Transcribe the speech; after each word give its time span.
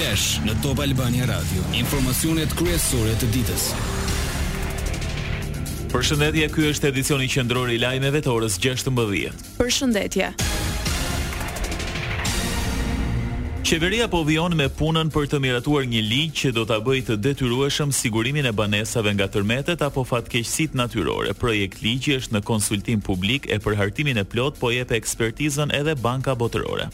Flash 0.00 0.38
në 0.46 0.54
Top 0.64 0.78
Albania 0.80 1.26
Radio. 1.28 1.60
Informacionet 1.76 2.52
kryesore 2.56 3.10
të 3.20 3.26
ditës. 3.34 3.64
Përshëndetje, 5.92 6.46
ky 6.54 6.70
është 6.70 6.88
edicioni 6.88 7.26
qendror 7.28 7.68
i 7.68 7.76
lajmeve 7.82 8.22
të 8.24 8.32
orës 8.32 8.56
16. 8.64 9.34
Përshëndetje. 9.58 10.28
Qeveria 13.68 14.08
po 14.08 14.22
vion 14.24 14.56
me 14.56 14.70
punën 14.78 15.12
për 15.12 15.28
të 15.34 15.42
miratuar 15.44 15.84
një 15.92 16.00
ligj 16.08 16.32
që 16.44 16.54
do 16.56 16.64
ta 16.72 16.80
bëjë 16.86 17.04
të 17.10 17.18
detyrueshëm 17.28 17.92
sigurimin 18.00 18.48
e 18.48 18.54
banesave 18.56 19.12
nga 19.18 19.28
tërmetet 19.36 19.84
apo 19.84 20.06
fatkeqësitë 20.14 20.80
natyrore. 20.80 21.36
Projekt 21.44 21.84
ligji 21.84 22.16
është 22.22 22.38
në 22.38 22.44
konsultim 22.54 23.04
publik 23.04 23.52
e 23.52 23.60
për 23.60 23.76
hartimin 23.82 24.24
e 24.24 24.24
plot 24.32 24.56
po 24.64 24.72
jep 24.72 24.96
ekspertizën 24.96 25.76
edhe 25.76 25.92
Banka 26.00 26.32
Botërore. 26.38 26.88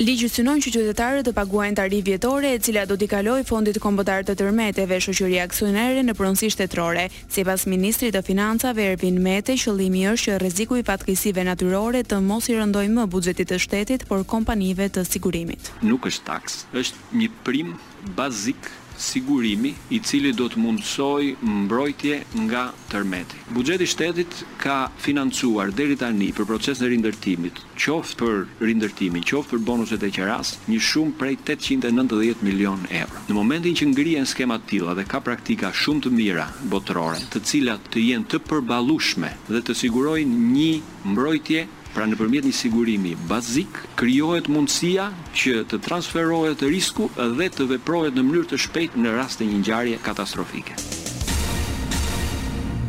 Ligji 0.00 0.28
synon 0.32 0.56
që 0.64 0.70
qytetarët 0.72 1.26
të 1.28 1.34
paguajnë 1.36 1.76
tarifë 1.76 2.04
vjetore 2.06 2.52
e 2.56 2.60
cila 2.64 2.86
do 2.88 2.96
t'i 2.96 3.04
kalojë 3.12 3.44
fondit 3.44 3.76
kombëtar 3.82 4.24
të 4.24 4.38
tërmeteve 4.40 4.96
shoqëri 5.04 5.36
aksionere 5.42 6.00
në 6.06 6.14
pronësi 6.16 6.48
shtetërore. 6.54 7.04
Sipas 7.28 7.66
ministrit 7.68 8.16
të 8.16 8.22
financave 8.24 8.86
Ervin 8.94 9.20
Mete, 9.20 9.52
qëllimi 9.60 10.06
është 10.14 10.30
që 10.32 10.38
rreziku 10.40 10.80
i 10.80 10.86
fatkeqësive 10.88 11.44
natyrore 11.44 12.00
të 12.08 12.22
mos 12.24 12.48
i 12.48 12.56
rëndojë 12.56 12.94
më 12.96 13.06
buxhetit 13.12 13.52
të 13.52 13.58
shtetit, 13.66 14.06
por 14.08 14.24
kompanive 14.24 14.88
të 14.96 15.04
sigurimit. 15.12 15.68
Nuk 15.84 16.08
është 16.08 16.24
taks, 16.30 16.62
është 16.72 17.18
një 17.20 17.28
prim 17.44 17.76
bazik 18.16 18.72
sigurimi 19.02 19.74
i 19.90 19.98
cili 20.02 20.30
do 20.32 20.46
të 20.48 20.60
mundësoj 20.62 21.32
mbrojtje 21.42 22.18
nga 22.46 22.62
tërmeti. 22.92 23.40
Bugjeti 23.52 23.86
shtetit 23.90 24.38
ka 24.62 24.76
financuar 25.02 25.72
deri 25.74 25.96
tani 25.98 26.30
për 26.36 26.46
proces 26.48 26.80
në 26.80 26.90
rindërtimit, 26.94 27.60
qoftë 27.82 28.16
për 28.20 28.68
rindërtimi, 28.68 29.24
qoftë 29.28 29.50
për 29.56 29.62
bonuset 29.68 30.06
e 30.08 30.12
qeras, 30.16 30.54
një 30.70 30.80
shumë 30.88 31.16
prej 31.20 31.36
890 31.46 32.46
milion 32.46 32.86
euro. 33.02 33.24
Në 33.28 33.36
momentin 33.36 33.76
që 33.82 33.90
ngrije 33.92 34.22
në 34.24 34.30
skema 34.32 34.60
tila 34.70 34.94
dhe 34.96 35.06
ka 35.10 35.20
praktika 35.26 35.72
shumë 35.82 36.06
të 36.06 36.14
mira 36.22 36.48
botërore, 36.72 37.18
të 37.34 37.44
cilat 37.50 37.90
të 37.92 38.06
jenë 38.06 38.30
të 38.32 38.42
përbalushme 38.48 39.34
dhe 39.50 39.64
të 39.66 39.76
sigurojnë 39.84 40.42
një 40.56 40.72
mbrojtje 41.10 41.66
Pra 41.92 42.06
në 42.08 42.16
përmjet 42.18 42.46
një 42.48 42.52
sigurimi 42.58 43.10
bazik, 43.32 43.80
kryohet 44.00 44.48
mundësia 44.54 45.08
që 45.42 45.54
të 45.72 45.82
transferohet 45.88 46.56
të 46.62 46.72
risku 46.76 47.10
dhe 47.18 47.50
të 47.58 47.68
veprohet 47.74 48.16
në 48.20 48.26
mënyrë 48.30 48.50
të 48.54 48.62
shpejt 48.66 48.96
në 49.04 49.12
rast 49.18 49.42
të 49.42 49.52
një 49.52 49.60
njarje 49.66 50.00
katastrofike. 50.08 50.82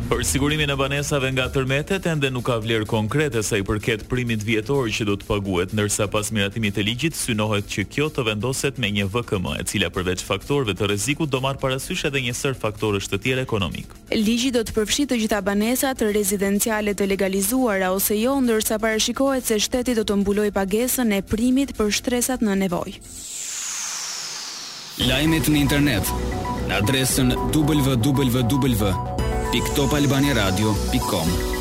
Për 0.04 0.20
sigurimin 0.28 0.68
e 0.68 0.74
banesave 0.76 1.30
nga 1.32 1.46
tërmetet 1.48 2.04
ende 2.10 2.28
nuk 2.28 2.44
ka 2.44 2.58
vlerë 2.60 2.84
konkrete 2.90 3.40
sa 3.42 3.56
i 3.56 3.62
përket 3.64 4.02
primit 4.10 4.42
vjetor 4.44 4.90
që 4.92 5.06
do 5.08 5.14
të 5.16 5.24
paguhet, 5.30 5.72
ndërsa 5.72 6.10
pas 6.12 6.28
miratimit 6.28 6.74
të 6.76 6.84
ligjit 6.84 7.16
synohet 7.16 7.64
që 7.72 7.86
kjo 7.88 8.08
të 8.12 8.24
vendoset 8.26 8.76
me 8.82 8.90
një 8.92 9.06
VKM, 9.14 9.46
e 9.62 9.64
cila 9.64 9.88
përveç 9.94 10.24
faktorëve 10.28 10.74
të 10.76 10.90
rrezikut 10.90 11.32
do 11.32 11.40
marr 11.40 11.56
parasysh 11.62 12.04
edhe 12.10 12.20
një 12.26 12.34
sër 12.36 12.52
faktorësh 12.60 13.08
të 13.14 13.20
tjerë 13.24 13.46
ekonomik. 13.48 13.96
Ligji 14.12 14.52
do 14.52 14.60
të 14.68 14.76
përfshi 14.76 15.06
të 15.08 15.20
gjitha 15.22 15.40
banesat 15.48 16.04
rezidenciale 16.12 16.92
të 16.94 17.08
legalizuara 17.14 17.94
ose 17.96 18.20
jo, 18.20 18.36
ndërsa 18.44 18.76
parashikohet 18.84 19.48
se 19.48 19.56
shteti 19.70 19.96
do 19.96 20.04
të 20.04 20.20
mbuloj 20.20 20.50
pagesën 20.58 21.16
e 21.16 21.22
primit 21.24 21.72
për 21.78 21.94
shtresat 22.02 22.44
në 22.44 22.58
nevoj. 22.66 22.98
Lajmet 25.08 25.48
në 25.50 25.60
internet 25.64 26.12
në 26.68 26.82
adresën 26.82 27.32
www 27.56 29.13
www.topalbaniaradio.com 29.54 31.52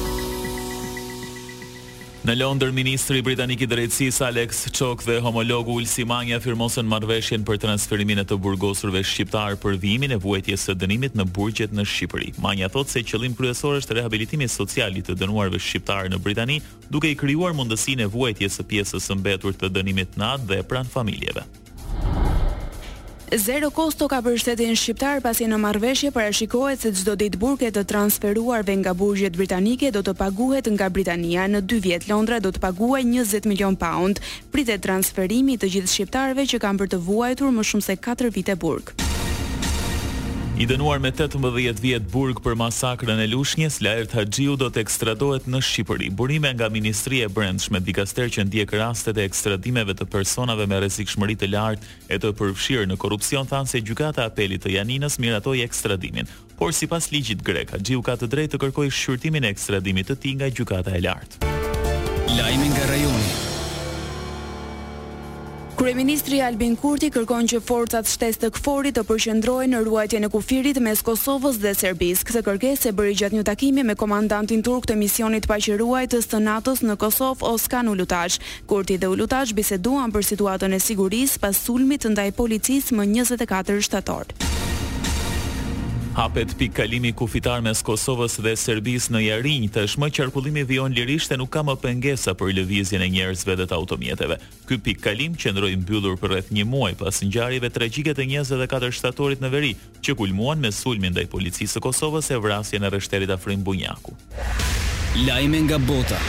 Në 2.23 2.35
Londër, 2.39 2.72
Ministri 2.73 3.19
Britanik 3.25 3.61
i 3.61 3.67
Drejtësis 3.67 4.17
Alex 4.23 4.63
Chok 4.73 5.03
dhe 5.05 5.19
homologu 5.22 5.75
Ulsi 5.77 6.05
Manja 6.08 6.39
firmosën 6.41 6.88
marveshjen 6.89 7.44
për 7.45 7.59
transferimin 7.66 8.23
e 8.23 8.25
të 8.25 8.39
burgosurve 8.41 9.03
shqiptarë 9.05 9.59
për 9.61 9.77
vimin 9.83 10.16
e 10.16 10.19
vuetjes 10.23 10.63
së 10.69 10.77
dënimit 10.81 11.17
në 11.19 11.27
burgjet 11.35 11.75
në 11.75 11.85
Shqipëri. 11.91 12.31
Manja 12.41 12.72
thot 12.73 12.89
se 12.95 13.03
qëllim 13.05 13.35
kryesor 13.38 13.77
është 13.83 14.00
rehabilitimi 14.00 14.47
sociali 14.50 15.03
të 15.05 15.19
dënuarve 15.22 15.61
shqiptarë 15.61 16.16
në 16.16 16.23
Britani, 16.25 16.62
duke 16.89 17.12
i 17.12 17.19
kryuar 17.19 17.53
mundësin 17.53 18.01
e 18.03 18.09
vuetjes 18.16 18.57
së 18.57 18.66
pjesës 18.72 19.09
së 19.12 19.19
mbetur 19.19 19.59
të 19.59 19.69
dënimit 19.75 20.18
në 20.18 20.34
atë 20.38 20.50
dhe 20.56 20.63
pran 20.72 20.89
familjeve. 20.95 21.45
Zero 23.38 23.69
Kosto 23.73 24.05
ka 24.07 24.19
për 24.21 24.35
shtetin 24.38 24.75
shqiptar 24.77 25.17
pasi 25.25 25.47
në 25.49 25.57
marrëveshje 25.57 26.11
parashikohet 26.13 26.83
se 26.85 26.91
çdo 26.94 27.16
ditë 27.17 27.39
burke 27.41 27.69
të 27.73 27.81
transferuarve 27.89 28.75
nga 28.81 28.94
burgjet 28.94 29.33
britanike 29.39 29.89
do 29.95 30.03
të 30.05 30.13
paguhet 30.19 30.69
nga 30.75 30.89
Britania. 30.94 31.47
Në 31.49 31.63
2 31.71 31.79
vjet 31.81 32.05
Londra 32.11 32.38
do 32.45 32.51
të 32.53 32.61
paguajë 32.67 33.09
20 33.16 33.47
milion 33.49 33.75
pound, 33.81 34.21
pritet 34.53 34.85
transferimi 34.85 35.55
i 35.55 35.57
të 35.63 35.71
gjithë 35.77 35.94
shqiptarëve 35.95 36.45
që 36.53 36.61
kanë 36.61 36.83
për 36.85 36.94
të 36.94 37.01
vuajtur 37.09 37.55
më 37.57 37.66
shumë 37.71 37.88
se 37.89 37.97
4 38.05 38.31
vite 38.38 38.55
burg. 38.59 38.94
I 40.58 40.66
dënuar 40.69 41.00
me 41.02 41.09
18 41.09 41.81
vjet 41.81 42.03
burg 42.14 42.38
për 42.46 42.53
masakrën 42.59 43.18
e 43.24 43.25
Lushnjës, 43.31 43.80
Laert 43.81 44.12
Haxhiu 44.14 44.53
do 44.56 44.68
të 44.69 44.84
ekstradohet 44.84 45.47
në 45.50 45.62
Shqipëri. 45.66 46.12
Burime 46.14 46.52
nga 46.53 46.68
Ministria 46.69 47.25
e 47.25 47.31
Brendshme 47.34 47.80
dikaster 47.81 48.30
që 48.30 48.46
ndjek 48.46 48.75
rastet 48.78 49.18
e 49.18 49.25
ekstradimeve 49.25 49.96
të 49.97 50.06
personave 50.13 50.68
me 50.69 50.78
rrezikshmëri 50.78 51.40
të 51.42 51.50
lartë 51.56 51.97
e 52.13 52.19
të 52.22 52.31
përfshirë 52.38 52.86
në 52.92 52.97
korrupsion 53.02 53.50
thanë 53.50 53.72
se 53.74 53.81
gjykata 53.81 54.22
e 54.28 54.30
apelit 54.30 54.62
të 54.68 54.75
Janinës 54.78 55.18
miratoi 55.19 55.63
ekstradimin. 55.66 56.30
Por 56.59 56.69
sipas 56.74 57.09
ligjit 57.12 57.42
grek, 57.42 57.74
Haxhiu 57.74 58.06
ka 58.06 58.13
të 58.22 58.30
drejtë 58.36 58.53
të 58.53 58.62
kërkojë 58.68 58.94
shqyrtimin 59.00 59.50
e 59.50 59.52
ekstradimit 59.58 60.12
të 60.13 60.18
tij 60.22 60.38
nga 60.38 60.52
gjykata 60.53 60.94
e 60.94 61.02
lartë. 61.02 61.56
Lajmi 62.38 62.69
nga 62.75 62.86
rajoni. 62.94 63.50
Kryeministri 65.83 66.38
Albin 66.39 66.77
Kurti 66.79 67.09
kërkon 67.11 67.49
që 67.51 67.57
forcat 67.67 68.07
shtesë 68.07 68.39
të 68.45 68.49
Kforit 68.55 68.95
të 68.95 69.01
përqendrohen 69.03 69.73
në 69.75 69.81
ruajtjen 69.83 70.23
e 70.23 70.29
kufirit 70.31 70.79
mes 70.79 71.01
Kosovës 71.03 71.59
dhe 71.59 71.73
Serbisë. 71.75 72.23
Këtë 72.29 72.44
kërkesë 72.45 72.94
e 72.94 72.94
bëri 73.01 73.17
gjatë 73.19 73.35
një 73.35 73.44
takimi 73.49 73.83
me 73.83 73.97
komandantin 73.99 74.63
turk 74.63 74.88
të 74.88 74.95
misionit 75.01 75.49
paqëruajtës 75.51 76.31
të 76.31 76.39
NATO-s 76.47 76.85
në 76.88 76.95
Kosovë 77.03 77.49
Oskan 77.51 77.91
Ulutaç. 77.91 78.39
Kurti 78.71 78.95
dhe 79.01 79.11
Ulutaç 79.11 79.51
biseduan 79.59 80.16
për 80.16 80.23
situatën 80.31 80.71
e 80.71 80.81
sigurisë 80.88 81.44
pas 81.44 81.59
sulmit 81.66 82.07
ndaj 82.15 82.29
policisë 82.39 83.01
më 83.03 83.09
24 83.17 83.83
shtator. 83.89 84.38
Hapet 86.13 86.53
pik 86.62 86.74
kalimi 86.78 87.09
kufitar 87.09 87.57
mes 87.66 87.79
Kosovës 87.81 88.35
dhe 88.46 88.51
Serbisë 88.53 89.16
në 89.16 89.22
Jarinj, 89.31 89.66
tashmë 89.74 90.12
qarkullimi 90.13 90.62
vion 90.69 90.94
lirisht 90.94 91.34
e 91.34 91.38
nuk 91.41 91.50
ka 91.56 91.63
më 91.66 91.74
pengesa 91.81 92.35
për 92.38 92.53
lëvizjen 92.59 93.01
e 93.01 93.07
njerëzve 93.16 93.56
dhe 93.57 93.66
të 93.66 93.74
automjeteve. 93.74 94.38
Ky 94.69 94.78
pik 94.85 95.01
kalim 95.07 95.34
qëndroi 95.34 95.74
mbyllur 95.81 96.19
për 96.22 96.35
rreth 96.35 96.53
1 96.53 96.69
muaj 96.69 96.94
pas 97.01 97.18
ngjarjeve 97.25 97.74
tragjike 97.74 98.13
të 98.13 98.28
24 98.29 98.94
shtatorit 99.00 99.41
në 99.41 99.50
veri, 99.57 99.74
që 100.06 100.13
kulmuan 100.22 100.62
me 100.62 100.69
sulmin 100.72 101.16
ndaj 101.18 101.25
policisë 101.34 101.79
së 101.79 101.85
Kosovës 101.90 102.30
e 102.30 102.38
vrasjen 102.45 102.84
e 102.85 102.94
rreshtetit 102.94 103.34
Afrim 103.34 103.66
Bunjaku. 103.66 104.13
Lajme 105.25 105.66
nga 105.66 105.81
bota. 105.81 106.22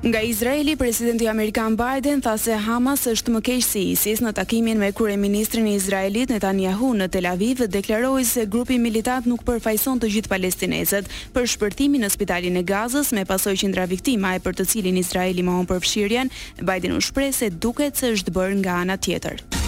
Nga 0.00 0.20
Izraeli, 0.24 0.76
presidenti 0.80 1.26
Amerikan 1.28 1.74
Biden 1.76 2.22
tha 2.24 2.32
se 2.40 2.54
Hamas 2.56 3.02
është 3.10 3.34
më 3.34 3.40
keqë 3.48 3.66
si 3.66 3.82
ISIS 3.92 4.22
në 4.24 4.30
takimin 4.38 4.80
me 4.80 4.88
kure 4.96 5.12
ministrin 5.20 5.68
i 5.68 5.74
Izraelit 5.76 6.32
Netanyahu 6.32 6.94
në 6.96 7.10
Tel 7.12 7.28
Aviv 7.28 7.60
dhe 7.60 7.68
deklaroj 7.74 8.24
se 8.24 8.46
grupi 8.48 8.78
militat 8.80 9.28
nuk 9.28 9.44
përfajson 9.44 10.00
të 10.00 10.08
gjithë 10.16 10.32
palestineset 10.32 11.12
për 11.36 11.50
shpërtimin 11.52 12.06
në 12.06 12.12
spitalin 12.16 12.56
e 12.56 12.64
Gazës 12.72 13.12
me 13.12 13.26
pasoj 13.28 13.52
qindra 13.60 13.84
viktima 13.92 14.32
e 14.32 14.40
për 14.40 14.56
të 14.62 14.70
cilin 14.72 15.02
Izraeli 15.04 15.44
më 15.44 15.58
hon 15.60 15.68
përfshirjen, 15.74 16.32
Biden 16.64 16.96
u 16.96 17.04
shpre 17.04 17.28
se 17.36 17.52
duket 17.60 18.00
se 18.00 18.14
është 18.16 18.32
bërë 18.40 18.62
nga 18.64 18.80
ana 18.86 18.96
tjetër. 18.96 19.59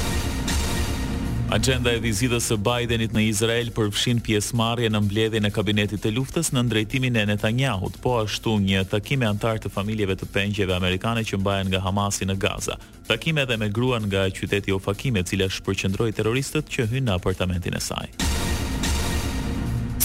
Agenda 1.52 1.92
e 1.92 2.00
vizitës 2.00 2.46
së 2.48 2.56
Bidenit 2.64 3.12
në 3.12 3.22
Izrael 3.28 3.66
përfshin 3.76 4.22
pjesëmarrje 4.24 4.88
në 4.88 5.00
mbledhjen 5.04 5.44
e 5.44 5.50
kabinetit 5.52 6.00
të 6.00 6.14
luftës 6.16 6.48
në 6.56 6.62
ndrejtimin 6.70 7.18
e 7.20 7.26
Netanyahut, 7.28 7.98
po 8.00 8.14
ashtu 8.22 8.54
një 8.64 8.86
takim 8.88 9.20
me 9.20 9.28
anëtar 9.28 9.60
të 9.60 9.68
familjeve 9.74 10.16
të 10.16 10.30
pengjeve 10.32 10.72
amerikane 10.78 11.26
që 11.28 11.36
mbahen 11.42 11.68
nga 11.68 11.82
Hamasi 11.84 12.24
në 12.24 12.38
Gaza. 12.46 12.78
Takime 13.12 13.44
edhe 13.44 13.58
me 13.60 13.68
gruan 13.68 14.06
nga 14.08 14.24
qyteti 14.32 14.72
Ofakim, 14.72 15.20
e 15.20 15.26
cila 15.28 15.50
shpërqendroi 15.52 16.08
terroristët 16.16 16.72
që 16.72 16.88
hynë 16.94 17.10
në 17.10 17.18
apartamentin 17.20 17.76
e 17.76 17.84
saj. 17.84 18.50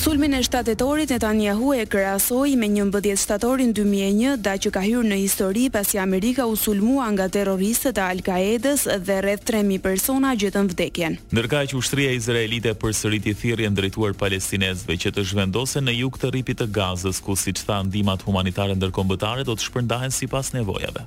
Sulmin 0.08 0.34
e 0.34 0.40
shtatetorit 0.44 1.10
Netanyahu 1.12 1.74
e 1.76 1.84
krasoj 1.84 2.54
me 2.56 2.70
një 2.72 2.84
mbëdjet 2.88 3.20
shtatorin 3.20 3.74
2001 3.76 4.38
da 4.40 4.54
që 4.56 4.70
ka 4.72 4.80
hyrë 4.80 5.10
në 5.12 5.18
histori 5.20 5.66
pasi 5.74 6.00
Amerika 6.00 6.46
u 6.48 6.56
sulmua 6.56 7.10
nga 7.12 7.26
terroristët 7.36 8.00
e 8.00 8.06
Al-Qaedës 8.06 8.86
dhe 9.04 9.18
rreth 9.26 9.44
3.000 9.52 9.82
persona 9.84 10.32
gjithën 10.44 10.70
vdekjen. 10.72 11.18
Nërka 11.36 11.66
që 11.74 11.76
ushtria 11.82 12.14
Izraelite 12.16 12.72
për 12.80 12.94
sëriti 13.02 13.34
thirje 13.36 13.68
ndrejtuar 13.76 14.16
palestinezve 14.22 14.96
që 14.96 15.12
të 15.18 15.26
zhvendose 15.34 15.84
në 15.84 15.98
juk 16.00 16.22
të 16.24 16.32
ripit 16.38 16.62
të 16.64 16.70
gazës 16.80 17.20
ku 17.28 17.36
si 17.36 17.52
që 17.60 17.68
tha 17.68 17.82
ndimat 17.92 18.24
humanitare 18.30 18.80
ndërkombëtare 18.80 19.44
do 19.44 19.60
të 19.60 19.68
shpërndahen 19.68 20.16
si 20.16 20.32
pas 20.32 20.56
nevojave 20.56 21.04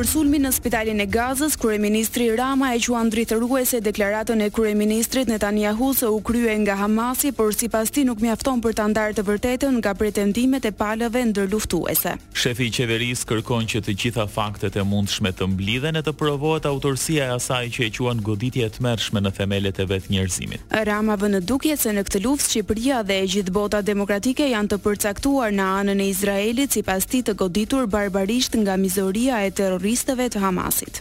për 0.00 0.08
sulmin 0.08 0.40
në 0.46 0.50
spitalin 0.56 1.00
e 1.04 1.04
Gazës, 1.12 1.58
Kryeministri 1.60 2.30
Rama 2.38 2.70
e 2.72 2.78
quan 2.80 3.10
drithëruese 3.12 3.82
deklaratën 3.84 4.40
e 4.40 4.46
kryeministrit 4.54 5.28
Netanyahu 5.28 5.90
se 5.94 6.08
u 6.08 6.20
krye 6.24 6.54
nga 6.62 6.76
Hamasi, 6.80 7.32
por 7.36 7.52
sipas 7.54 7.90
tij 7.92 8.06
nuk 8.08 8.20
mjafton 8.24 8.62
për 8.64 8.74
ta 8.78 8.86
ndarë 8.88 9.18
të 9.18 9.24
vërtetën 9.28 9.76
nga 9.82 9.92
pretendimet 9.94 10.64
e 10.64 10.72
palëve 10.72 11.24
ndër 11.32 11.50
luftuese. 11.52 12.14
Shefi 12.40 12.70
i 12.70 12.72
qeverisë 12.72 13.28
kërkon 13.28 13.68
që 13.68 13.82
të 13.84 13.96
gjitha 14.00 14.24
faktet 14.32 14.78
e 14.80 14.84
mundshme 14.88 15.34
të 15.36 15.50
mblidhen 15.58 16.00
e 16.00 16.04
të 16.06 16.14
provohet 16.16 16.64
autorësia 16.70 17.28
e 17.28 17.34
asaj 17.36 17.68
që 17.74 17.84
e 17.88 17.90
quan 17.98 18.24
goditje 18.28 18.64
e 18.64 18.72
tmerrshme 18.78 19.20
në 19.20 19.34
themelet 19.36 19.82
e 19.84 19.88
vetë 19.92 20.14
njerëzimit. 20.14 20.64
Rama 20.88 21.18
vënë 21.20 21.42
dukje 21.44 21.76
se 21.76 21.92
në 21.92 22.06
këtë 22.08 22.22
luftë 22.24 22.48
Shqipëria 22.54 23.02
dhe 23.04 23.20
e 23.20 23.28
gjithë 23.34 23.52
bota 23.56 23.84
demokratike 23.84 24.48
janë 24.54 24.72
të 24.72 24.80
përcaktuar 24.86 25.52
në 25.52 25.68
anën 25.82 26.00
e 26.06 26.10
Izraelit 26.14 26.72
sipas 26.78 27.04
tij 27.04 27.26
të 27.28 27.36
goditur 27.44 27.84
barbarisht 27.92 28.56
nga 28.64 28.80
mizoria 28.80 29.44
e 29.44 29.52
terrorit 29.52 29.88
terroristëve 29.90 30.28
të 30.30 30.38
Hamasit. 30.40 30.98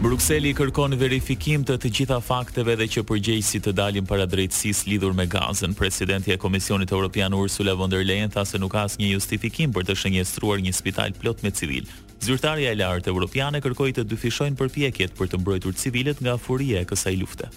Brukseli 0.00 0.54
kërkon 0.56 0.94
verifikim 0.96 1.64
të 1.68 1.74
të 1.82 1.88
gjitha 1.92 2.16
fakteve 2.24 2.76
dhe 2.80 2.86
që 2.88 3.02
përgjegjësit 3.04 3.66
të 3.66 3.74
dalin 3.76 4.06
para 4.08 4.24
drejtësisë 4.24 4.88
lidhur 4.88 5.12
me 5.18 5.26
Gazën. 5.28 5.74
Presidenti 5.76 6.32
i 6.32 6.38
Komisionit 6.40 6.90
Evropian 6.96 7.34
Ursula 7.36 7.74
von 7.76 7.90
der 7.92 8.04
Leyen 8.08 8.30
tha 8.32 8.44
se 8.48 8.58
nuk 8.58 8.72
ka 8.72 8.86
asnjë 8.88 9.12
justifikim 9.12 9.72
për 9.76 9.84
të 9.90 9.98
shënjestruar 10.00 10.64
një 10.64 10.72
spital 10.80 11.12
plot 11.20 11.42
me 11.44 11.50
civil. 11.52 11.84
Zyrtarja 12.24 12.72
e 12.72 12.80
lartë 12.80 13.12
evropiane 13.12 13.60
kërkoi 13.64 13.92
të 13.98 14.06
dyfishojnë 14.12 14.56
përpjekjet 14.60 15.12
për 15.20 15.28
të 15.34 15.42
mbrojtur 15.44 15.76
civilët 15.76 16.24
nga 16.24 16.38
furia 16.40 16.80
e 16.80 16.88
kësaj 16.88 17.16
lufte. 17.20 17.52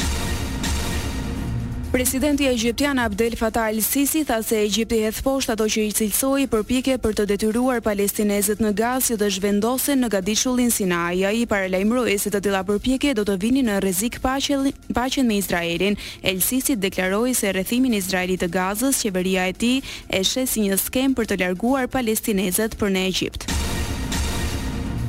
Presidenti 1.93 2.45
Egjiptian 2.47 2.97
Abdel 2.97 3.35
Fattah 3.35 3.69
el-Sisi 3.71 4.23
tha 4.25 4.39
se 4.41 4.57
Egjipti 4.65 4.97
hedh 5.05 5.19
poshtë 5.21 5.53
ato 5.53 5.67
që 5.69 5.83
i 5.85 5.91
cilësoi 5.99 6.47
përpjekje 6.49 6.95
për 7.03 7.13
të 7.19 7.25
detyruar 7.31 7.83
palestinezët 7.85 8.63
në 8.65 8.71
Gazë 8.79 9.13
që 9.13 9.19
të 9.21 9.29
zhvendosen 9.35 10.01
në 10.01 10.07
gadishullin 10.15 10.73
Sinai. 10.73 11.21
Ai 11.29 11.43
paralajmëroi 11.45 12.17
se 12.17 12.33
të 12.33 12.41
tilla 12.47 12.63
përpjekje 12.65 13.13
do 13.21 13.27
të 13.29 13.35
vinin 13.45 13.69
në 13.69 13.77
rrezik 13.85 14.17
paqen, 14.25 14.71
paqen 14.99 15.29
me 15.29 15.37
Izraelin. 15.37 15.97
El-Sisi 16.25 16.73
deklaroi 16.81 17.35
se 17.37 17.53
rrethimin 17.53 17.93
izraelit 18.01 18.41
të 18.41 18.49
Gazës, 18.57 19.03
qeveria 19.05 19.45
e 19.53 19.53
tij 19.53 19.77
e 20.09 20.23
sheh 20.25 20.49
si 20.49 20.65
një 20.65 20.79
skem 20.81 21.13
për 21.13 21.29
të 21.29 21.37
larguar 21.45 21.85
palestinezët 21.99 22.73
për 22.81 22.89
në 22.97 23.05
Egjipt. 23.11 23.53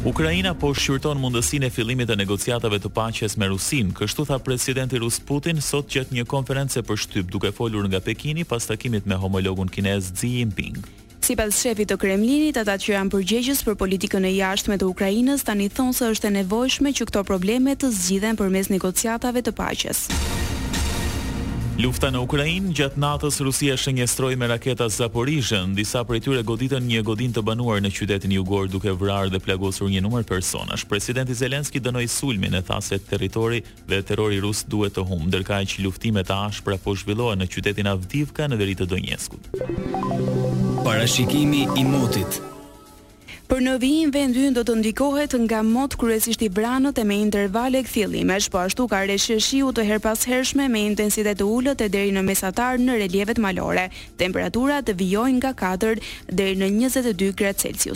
Ukraina 0.05 0.51
po 0.55 0.69
shqyrton 0.77 1.17
mundësin 1.17 1.65
e 1.65 1.71
fillimit 1.73 2.11
e 2.13 2.17
negociatave 2.19 2.77
të 2.83 2.91
paqes 2.93 3.39
me 3.41 3.47
Rusin, 3.49 3.89
kështu 3.97 4.27
tha 4.29 4.37
presidenti 4.45 5.01
Rus 5.01 5.17
Putin 5.25 5.63
sot 5.65 5.89
gjëtë 5.95 6.13
një 6.19 6.27
konference 6.29 6.83
për 6.85 7.01
shtyp 7.07 7.31
duke 7.33 7.53
folur 7.57 7.89
nga 7.89 8.03
Pekini 8.05 8.45
pas 8.45 8.69
takimit 8.69 9.07
me 9.09 9.17
homologun 9.23 9.65
kines 9.73 10.13
Xi 10.13 10.29
Jinping. 10.37 10.77
Si 11.25 11.33
pas 11.41 11.57
shefit 11.57 11.89
të 11.89 11.97
Kremlinit, 12.05 12.59
ata 12.61 12.77
që 12.77 12.99
janë 12.99 13.15
përgjegjës 13.17 13.65
për 13.65 13.79
politikën 13.81 14.27
e 14.29 14.35
jashtme 14.37 14.77
të 14.77 14.91
Ukrajinës, 14.93 15.47
tani 15.49 15.71
thonë 15.73 15.97
se 16.03 16.11
është 16.13 16.29
e 16.29 16.37
nevojshme 16.43 16.93
që 16.93 17.09
këto 17.09 17.25
probleme 17.33 17.73
të 17.81 17.89
zgjidhen 17.97 18.37
për 18.43 18.53
mes 18.59 18.69
negociatave 18.77 19.41
të 19.43 19.57
paqes. 19.57 20.05
Lufta 21.83 22.07
në 22.15 22.21
Ukrainë 22.23 22.73
gjatë 22.79 23.01
natës 23.03 23.41
Rusia 23.43 23.75
shënjestroi 23.79 24.37
me 24.39 24.47
raketa 24.53 24.87
Zaporizhën, 24.95 25.73
disa 25.75 26.05
prej 26.07 26.21
tyre 26.23 26.45
goditën 26.47 26.87
një 26.87 27.01
godin 27.09 27.35
të 27.35 27.43
banuar 27.45 27.81
në 27.83 27.91
qytetin 27.97 28.31
Jugor 28.37 28.69
duke 28.71 28.95
vrarë 28.95 29.33
dhe 29.35 29.41
plagosur 29.43 29.91
një 29.91 30.05
numër 30.07 30.23
personash. 30.29 30.87
Presidenti 30.87 31.35
Zelenski 31.35 31.83
dënoi 31.83 32.07
sulmin 32.07 32.55
e 32.55 32.63
se 32.81 32.99
territori 32.99 33.65
dhe 33.89 34.03
terrori 34.05 34.39
rus 34.41 34.63
duhet 34.69 34.95
të 34.95 35.03
humbë, 35.03 35.27
ndërka 35.33 35.59
që 35.67 35.83
luftimet 35.83 36.31
e 36.31 36.35
ashpra 36.47 36.79
po 36.79 36.95
zhvillohen 36.95 37.39
në 37.39 37.49
qytetin 37.51 37.89
Avdivka 37.91 38.47
në 38.49 38.57
veri 38.57 38.75
të 38.75 38.87
Donjeskut. 38.87 39.57
Parashikimi 40.85 41.67
i 41.77 41.85
motit 41.85 42.41
Për 43.45 43.61
në 43.61 43.73
vijin 43.77 44.11
vend 44.15 44.37
do 44.57 44.63
të 44.65 44.75
ndikohet 44.81 45.35
nga 45.45 45.59
mot 45.69 45.93
kryesisht 46.01 46.41
i 46.47 46.49
branët 46.49 46.97
e 46.97 47.05
me 47.05 47.19
intervale 47.21 47.83
këthjelimesh, 47.85 48.47
po 48.55 48.63
ashtu 48.63 48.87
ka 48.89 49.03
reshëshiu 49.11 49.69
të 49.77 49.85
her 49.89 50.01
pas 50.01 50.25
hershme 50.31 50.65
me 50.73 50.87
intensitet 50.89 51.37
të 51.43 51.51
ullët 51.53 51.85
e 51.85 51.91
deri 51.93 52.15
në 52.17 52.23
mesatar 52.25 52.81
në 52.81 52.97
relievet 53.03 53.43
malore. 53.45 53.91
Temperaturat 54.23 54.89
të 54.89 54.97
vijojnë 55.03 55.43
nga 55.43 55.53
4 55.61 56.01
deri 56.41 56.57
në 56.63 56.73
22 56.81 57.37
gradë 57.43 57.67
Celsius. 57.67 57.93